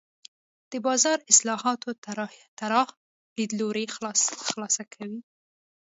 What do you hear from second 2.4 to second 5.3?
طراح لیدلوری خلاصه کوي.